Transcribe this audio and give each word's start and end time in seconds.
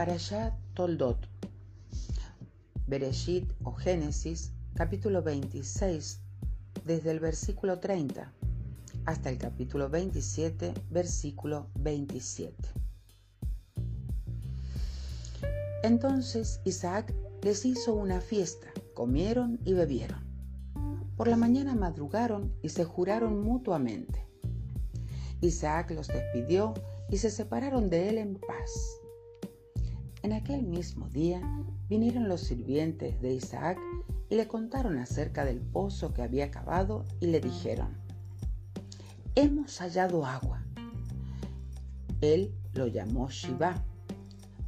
Parashat 0.00 0.54
Toldot, 0.72 1.28
Bereshit 2.86 3.52
o 3.64 3.72
Génesis, 3.72 4.50
capítulo 4.74 5.22
26, 5.22 6.22
desde 6.86 7.10
el 7.10 7.20
versículo 7.20 7.80
30 7.80 8.32
hasta 9.04 9.28
el 9.28 9.36
capítulo 9.36 9.90
27, 9.90 10.72
versículo 10.88 11.66
27. 11.80 12.56
Entonces 15.82 16.62
Isaac 16.64 17.14
les 17.42 17.66
hizo 17.66 17.92
una 17.92 18.22
fiesta, 18.22 18.68
comieron 18.94 19.60
y 19.66 19.74
bebieron. 19.74 20.24
Por 21.14 21.28
la 21.28 21.36
mañana 21.36 21.74
madrugaron 21.74 22.54
y 22.62 22.70
se 22.70 22.86
juraron 22.86 23.42
mutuamente. 23.42 24.26
Isaac 25.42 25.90
los 25.90 26.08
despidió 26.08 26.72
y 27.10 27.18
se 27.18 27.30
separaron 27.30 27.90
de 27.90 28.08
él 28.08 28.16
en 28.16 28.36
paz. 28.36 28.99
En 30.22 30.34
aquel 30.34 30.62
mismo 30.62 31.08
día 31.08 31.40
vinieron 31.88 32.28
los 32.28 32.42
sirvientes 32.42 33.20
de 33.22 33.34
Isaac 33.34 33.78
y 34.28 34.34
le 34.36 34.46
contaron 34.46 34.98
acerca 34.98 35.44
del 35.46 35.60
pozo 35.60 36.12
que 36.12 36.22
había 36.22 36.50
cavado 36.50 37.04
y 37.20 37.28
le 37.28 37.40
dijeron, 37.40 37.96
hemos 39.34 39.78
hallado 39.78 40.26
agua. 40.26 40.62
Él 42.20 42.54
lo 42.74 42.86
llamó 42.86 43.30
Shiva. 43.30 43.82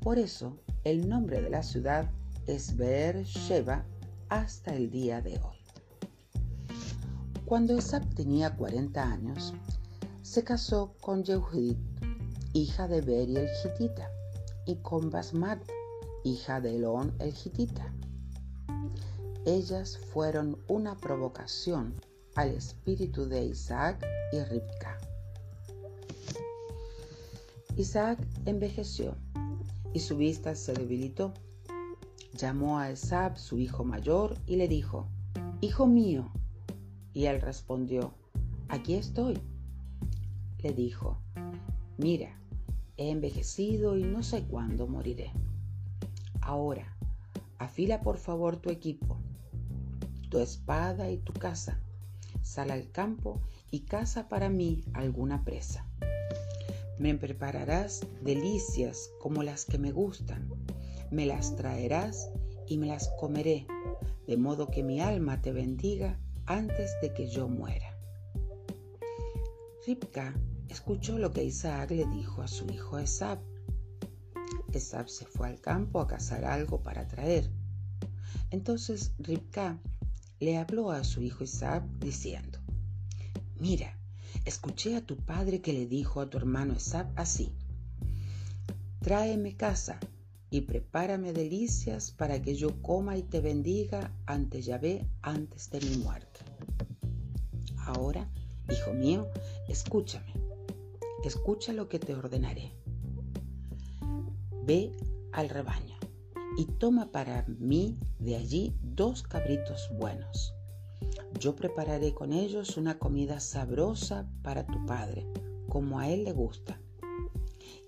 Por 0.00 0.18
eso 0.18 0.58
el 0.82 1.08
nombre 1.08 1.40
de 1.40 1.50
la 1.50 1.62
ciudad 1.62 2.10
es 2.46 2.76
Beer 2.76 3.22
Sheba 3.24 3.84
hasta 4.28 4.74
el 4.74 4.90
día 4.90 5.20
de 5.20 5.38
hoy. 5.38 5.56
Cuando 7.44 7.78
Esab 7.78 8.04
tenía 8.14 8.56
40 8.56 9.00
años, 9.00 9.54
se 10.22 10.42
casó 10.42 10.94
con 11.00 11.22
Yehudit, 11.22 11.78
hija 12.52 12.88
de 12.88 13.00
Beri 13.00 13.36
el 13.36 13.48
Hitita, 13.64 14.10
y 14.66 14.76
con 14.76 15.10
Basmat, 15.10 15.62
hija 16.24 16.60
de 16.60 16.76
Elón 16.76 17.14
el 17.18 17.32
Hitita. 17.32 17.92
Ellas 19.44 19.96
fueron 20.12 20.58
una 20.68 20.96
provocación 20.96 21.94
al 22.34 22.50
espíritu 22.50 23.26
de 23.26 23.46
Isaac 23.46 24.04
y 24.32 24.40
Ribka. 24.40 24.98
Isaac 27.76 28.18
envejeció 28.44 29.14
y 29.92 30.00
su 30.00 30.16
vista 30.16 30.54
se 30.54 30.72
debilitó. 30.72 31.32
Llamó 32.34 32.78
a 32.78 32.90
Esab, 32.90 33.38
su 33.38 33.58
hijo 33.58 33.84
mayor, 33.84 34.36
y 34.46 34.56
le 34.56 34.68
dijo, 34.68 35.08
Hijo 35.60 35.86
mío. 35.86 36.30
Y 37.14 37.26
él 37.26 37.40
respondió, 37.40 38.12
Aquí 38.68 38.94
estoy. 38.94 39.38
Le 40.58 40.72
dijo, 40.72 41.18
Mira, 41.96 42.38
he 42.96 43.10
envejecido 43.10 43.96
y 43.96 44.02
no 44.02 44.22
sé 44.22 44.42
cuándo 44.44 44.86
moriré. 44.86 45.32
Ahora, 46.40 46.96
afila 47.58 48.00
por 48.00 48.18
favor 48.18 48.56
tu 48.56 48.70
equipo, 48.70 49.18
tu 50.30 50.38
espada 50.38 51.10
y 51.10 51.18
tu 51.18 51.32
caza. 51.32 51.80
Sal 52.42 52.70
al 52.70 52.90
campo 52.90 53.40
y 53.70 53.80
caza 53.80 54.28
para 54.28 54.48
mí 54.48 54.84
alguna 54.92 55.44
presa. 55.44 55.86
Me 56.98 57.14
prepararás 57.14 58.06
delicias 58.22 59.10
como 59.20 59.42
las 59.42 59.64
que 59.64 59.78
me 59.78 59.92
gustan, 59.92 60.48
me 61.10 61.26
las 61.26 61.56
traerás 61.56 62.30
y 62.66 62.78
me 62.78 62.86
las 62.86 63.10
comeré, 63.18 63.66
de 64.26 64.36
modo 64.36 64.68
que 64.68 64.82
mi 64.82 65.00
alma 65.00 65.42
te 65.42 65.52
bendiga 65.52 66.18
antes 66.46 66.92
de 67.02 67.12
que 67.12 67.28
yo 67.28 67.48
muera. 67.48 67.96
Ripka 69.86 70.34
escuchó 70.68 71.18
lo 71.18 71.32
que 71.32 71.44
Isaac 71.44 71.90
le 71.90 72.06
dijo 72.06 72.42
a 72.42 72.48
su 72.48 72.66
hijo 72.66 72.98
Esab. 72.98 73.38
Esab 74.72 75.08
se 75.08 75.26
fue 75.26 75.48
al 75.48 75.60
campo 75.60 76.00
a 76.00 76.06
cazar 76.06 76.44
algo 76.44 76.82
para 76.82 77.06
traer. 77.06 77.50
Entonces 78.50 79.12
Ripka 79.18 79.78
le 80.40 80.58
habló 80.58 80.90
a 80.90 81.04
su 81.04 81.22
hijo 81.22 81.44
Isaac 81.44 81.84
diciendo, 81.98 82.58
Mira, 83.58 83.98
escuché 84.44 84.96
a 84.96 85.00
tu 85.00 85.16
padre 85.16 85.60
que 85.60 85.72
le 85.72 85.86
dijo 85.86 86.20
a 86.20 86.28
tu 86.28 86.36
hermano 86.38 86.74
Esab 86.74 87.10
así, 87.16 87.52
tráeme 89.00 89.56
casa 89.56 89.98
y 90.50 90.62
prepárame 90.62 91.32
delicias 91.32 92.10
para 92.10 92.40
que 92.40 92.54
yo 92.54 92.80
coma 92.82 93.16
y 93.16 93.22
te 93.22 93.40
bendiga 93.40 94.12
ante 94.26 94.62
Yahvé 94.62 95.06
antes 95.22 95.70
de 95.70 95.80
mi 95.80 95.96
muerte. 95.98 96.40
Ahora, 97.78 98.28
hijo 98.68 98.92
mío, 98.92 99.26
escúchame, 99.68 100.32
escucha 101.24 101.72
lo 101.72 101.88
que 101.88 101.98
te 101.98 102.14
ordenaré. 102.14 102.72
Ve 104.64 104.92
al 105.32 105.48
rebaño 105.48 105.96
y 106.56 106.66
toma 106.66 107.10
para 107.10 107.44
mí 107.46 107.98
de 108.18 108.36
allí 108.36 108.74
dos 108.82 109.22
cabritos 109.22 109.90
buenos 109.98 110.56
yo 111.38 111.54
prepararé 111.54 112.14
con 112.14 112.32
ellos 112.32 112.76
una 112.76 112.98
comida 112.98 113.40
sabrosa 113.40 114.26
para 114.42 114.66
tu 114.66 114.84
padre, 114.86 115.26
como 115.68 115.98
a 115.98 116.08
él 116.08 116.24
le 116.24 116.32
gusta. 116.32 116.80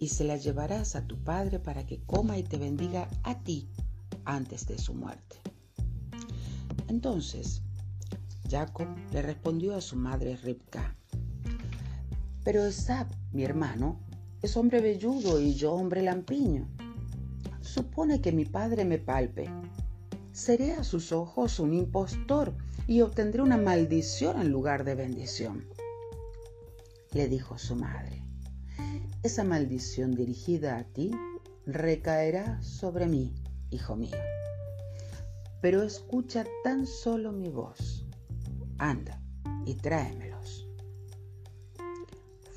Y 0.00 0.08
se 0.08 0.24
la 0.24 0.36
llevarás 0.36 0.96
a 0.96 1.06
tu 1.06 1.22
padre 1.22 1.58
para 1.58 1.86
que 1.86 2.00
coma 2.02 2.38
y 2.38 2.42
te 2.42 2.58
bendiga 2.58 3.08
a 3.22 3.42
ti 3.42 3.68
antes 4.24 4.66
de 4.66 4.78
su 4.78 4.94
muerte. 4.94 5.36
Entonces, 6.88 7.62
Jacob 8.50 8.88
le 9.12 9.22
respondió 9.22 9.74
a 9.74 9.80
su 9.80 9.96
madre 9.96 10.36
Ribka, 10.36 10.96
pero 12.46 12.64
Esab, 12.64 13.08
mi 13.32 13.42
hermano, 13.42 13.98
es 14.40 14.56
hombre 14.56 14.80
velludo 14.80 15.40
y 15.40 15.54
yo 15.54 15.72
hombre 15.72 16.00
lampiño. 16.00 16.68
Supone 17.60 18.20
que 18.20 18.30
mi 18.30 18.44
padre 18.44 18.84
me 18.84 18.98
palpe. 18.98 19.50
Seré 20.30 20.74
a 20.74 20.84
sus 20.84 21.10
ojos 21.10 21.58
un 21.58 21.74
impostor 21.74 22.54
y 22.86 23.00
obtendré 23.00 23.42
una 23.42 23.56
maldición 23.56 24.40
en 24.40 24.52
lugar 24.52 24.84
de 24.84 24.94
bendición. 24.94 25.66
Le 27.10 27.26
dijo 27.26 27.58
su 27.58 27.74
madre, 27.74 28.22
esa 29.24 29.42
maldición 29.42 30.14
dirigida 30.14 30.78
a 30.78 30.84
ti 30.84 31.10
recaerá 31.66 32.62
sobre 32.62 33.08
mí, 33.08 33.34
hijo 33.70 33.96
mío. 33.96 34.18
Pero 35.60 35.82
escucha 35.82 36.44
tan 36.62 36.86
solo 36.86 37.32
mi 37.32 37.48
voz. 37.48 38.06
Anda 38.78 39.20
y 39.64 39.74
tráemelos. 39.74 40.65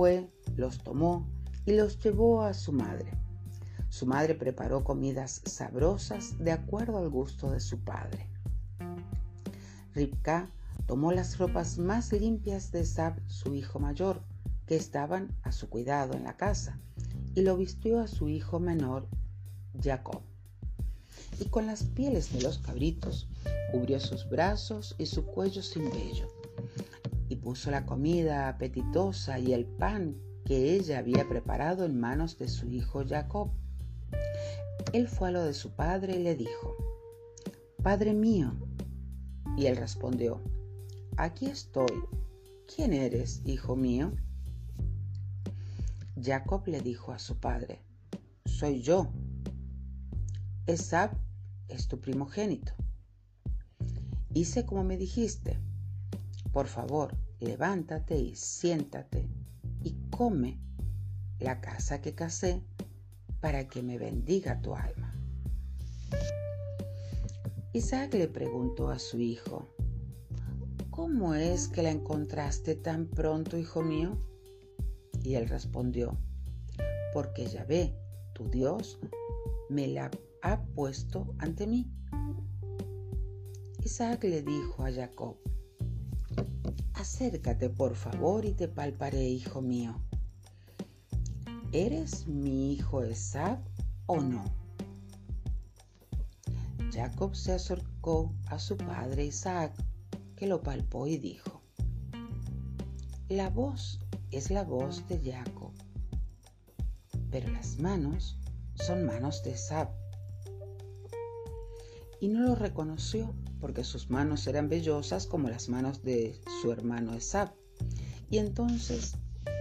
Fue, 0.00 0.32
los 0.56 0.78
tomó 0.78 1.28
y 1.66 1.72
los 1.72 1.98
llevó 2.02 2.40
a 2.40 2.54
su 2.54 2.72
madre. 2.72 3.10
Su 3.90 4.06
madre 4.06 4.34
preparó 4.34 4.82
comidas 4.82 5.42
sabrosas 5.44 6.38
de 6.38 6.52
acuerdo 6.52 6.96
al 6.96 7.10
gusto 7.10 7.50
de 7.50 7.60
su 7.60 7.80
padre. 7.80 8.26
Ribka 9.94 10.48
tomó 10.86 11.12
las 11.12 11.36
ropas 11.36 11.76
más 11.76 12.14
limpias 12.14 12.72
de 12.72 12.86
Sab, 12.86 13.20
su 13.26 13.54
hijo 13.54 13.78
mayor, 13.78 14.22
que 14.64 14.74
estaban 14.74 15.36
a 15.42 15.52
su 15.52 15.68
cuidado 15.68 16.14
en 16.14 16.24
la 16.24 16.38
casa, 16.38 16.80
y 17.34 17.42
lo 17.42 17.58
vistió 17.58 18.00
a 18.00 18.08
su 18.08 18.30
hijo 18.30 18.58
menor, 18.58 19.06
Jacob. 19.84 20.22
Y 21.40 21.44
con 21.50 21.66
las 21.66 21.82
pieles 21.82 22.32
de 22.32 22.40
los 22.40 22.56
cabritos 22.56 23.28
cubrió 23.70 24.00
sus 24.00 24.26
brazos 24.30 24.94
y 24.96 25.04
su 25.04 25.26
cuello 25.26 25.62
sin 25.62 25.90
vello. 25.90 26.39
Puso 27.50 27.72
la 27.72 27.84
comida 27.84 28.48
apetitosa 28.48 29.40
y 29.40 29.52
el 29.52 29.66
pan 29.66 30.14
que 30.44 30.72
ella 30.72 31.00
había 31.00 31.28
preparado 31.28 31.84
en 31.84 31.98
manos 31.98 32.38
de 32.38 32.46
su 32.46 32.68
hijo 32.68 33.04
Jacob. 33.04 33.50
Él 34.92 35.08
fue 35.08 35.30
a 35.30 35.32
lo 35.32 35.42
de 35.42 35.52
su 35.52 35.72
padre 35.72 36.14
y 36.14 36.22
le 36.22 36.36
dijo, 36.36 36.76
Padre 37.82 38.14
mío, 38.14 38.52
y 39.56 39.66
él 39.66 39.76
respondió, 39.76 40.40
Aquí 41.16 41.46
estoy. 41.46 41.90
¿Quién 42.72 42.92
eres, 42.92 43.42
hijo 43.44 43.74
mío? 43.74 44.12
Jacob 46.22 46.68
le 46.68 46.80
dijo 46.80 47.10
a 47.10 47.18
su 47.18 47.40
padre, 47.40 47.80
Soy 48.44 48.80
yo. 48.80 49.10
Esab 50.66 51.10
es 51.66 51.88
tu 51.88 52.00
primogénito. 52.00 52.74
Hice 54.34 54.64
como 54.64 54.84
me 54.84 54.96
dijiste. 54.96 55.58
Por 56.52 56.68
favor, 56.68 57.16
levántate 57.40 58.18
y 58.18 58.36
siéntate 58.36 59.28
y 59.82 59.96
come 60.10 60.58
la 61.38 61.60
casa 61.60 62.00
que 62.00 62.14
casé 62.14 62.62
para 63.40 63.66
que 63.66 63.82
me 63.82 63.98
bendiga 63.98 64.60
tu 64.60 64.74
alma. 64.74 65.14
Isaac 67.72 68.14
le 68.14 68.28
preguntó 68.28 68.90
a 68.90 68.98
su 68.98 69.20
hijo, 69.20 69.68
¿Cómo 70.90 71.34
es 71.34 71.68
que 71.68 71.82
la 71.82 71.90
encontraste 71.90 72.74
tan 72.74 73.06
pronto, 73.06 73.56
hijo 73.56 73.80
mío? 73.80 74.18
Y 75.22 75.34
él 75.34 75.48
respondió, 75.48 76.18
porque 77.14 77.46
Yahvé, 77.46 77.96
tu 78.34 78.50
Dios, 78.50 78.98
me 79.70 79.88
la 79.88 80.10
ha 80.42 80.62
puesto 80.74 81.32
ante 81.38 81.66
mí. 81.66 81.90
Isaac 83.82 84.24
le 84.24 84.42
dijo 84.42 84.84
a 84.84 84.92
Jacob, 84.92 85.36
acércate 87.00 87.70
por 87.70 87.96
favor 87.96 88.44
y 88.44 88.52
te 88.52 88.68
palparé, 88.68 89.24
hijo 89.24 89.62
mío. 89.62 90.02
¿Eres 91.72 92.26
mi 92.26 92.74
hijo 92.74 93.02
Esab 93.02 93.58
o 94.06 94.20
no? 94.20 94.44
Jacob 96.92 97.34
se 97.34 97.52
acercó 97.52 98.34
a 98.48 98.58
su 98.58 98.76
padre 98.76 99.24
Isaac, 99.24 99.72
que 100.36 100.46
lo 100.46 100.62
palpó 100.62 101.06
y 101.06 101.16
dijo, 101.16 101.62
La 103.28 103.48
voz 103.48 104.00
es 104.30 104.50
la 104.50 104.64
voz 104.64 105.06
de 105.08 105.32
Jacob, 105.32 105.72
pero 107.30 107.50
las 107.50 107.78
manos 107.78 108.38
son 108.74 109.06
manos 109.06 109.42
de 109.42 109.52
Esab. 109.52 109.88
Y 112.20 112.28
no 112.28 112.40
lo 112.40 112.54
reconoció 112.54 113.34
porque 113.60 113.82
sus 113.82 114.10
manos 114.10 114.46
eran 114.46 114.68
vellosas 114.68 115.26
como 115.26 115.48
las 115.48 115.68
manos 115.68 116.02
de 116.02 116.38
su 116.60 116.70
hermano 116.70 117.14
Esab. 117.14 117.52
Y 118.30 118.38
entonces 118.38 119.16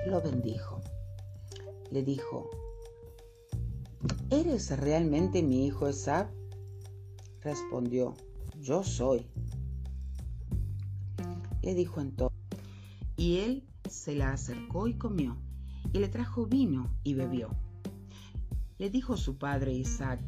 lo 0.05 0.21
bendijo. 0.21 0.81
Le 1.89 2.03
dijo, 2.03 2.49
¿Eres 4.29 4.77
realmente 4.77 5.41
mi 5.41 5.65
hijo 5.65 5.87
Esab? 5.87 6.27
Respondió, 7.41 8.13
yo 8.61 8.83
soy. 8.83 9.25
Le 11.61 11.73
dijo 11.73 12.01
entonces, 12.01 12.39
y 13.17 13.39
él 13.39 13.67
se 13.89 14.15
la 14.15 14.31
acercó 14.31 14.87
y 14.87 14.97
comió, 14.97 15.37
y 15.91 15.99
le 15.99 16.07
trajo 16.07 16.45
vino 16.45 16.89
y 17.03 17.15
bebió. 17.15 17.49
Le 18.77 18.89
dijo 18.89 19.17
su 19.17 19.37
padre 19.37 19.73
Isaac, 19.73 20.21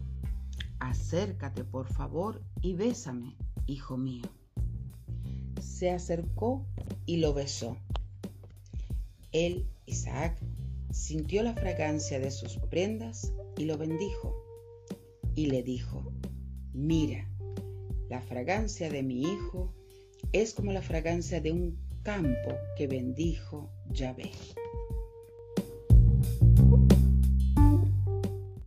acércate 0.82 1.64
por 1.64 1.88
favor 1.88 2.42
y 2.62 2.74
bésame, 2.74 3.38
hijo 3.68 3.98
mío. 3.98 4.26
Se 5.62 5.92
acercó 5.92 6.66
y 7.06 7.18
lo 7.18 7.34
besó. 7.34 7.78
Él, 9.32 9.68
Isaac, 9.86 10.38
sintió 10.92 11.44
la 11.44 11.54
fragancia 11.54 12.20
de 12.20 12.32
sus 12.32 12.58
prendas 12.70 13.32
y 13.58 13.66
lo 13.66 13.78
bendijo. 13.78 14.36
Y 15.36 15.46
le 15.46 15.64
dijo, 15.64 16.12
Mira, 16.74 17.30
la 18.10 18.22
fragancia 18.22 18.90
de 18.90 19.04
mi 19.04 19.22
hijo 19.22 19.74
es 20.34 20.54
como 20.54 20.72
la 20.72 20.82
fragancia 20.82 21.40
de 21.40 21.52
un 21.52 21.78
campo 22.02 22.56
que 22.76 22.88
bendijo 22.88 23.70
Yahvé. 23.92 24.32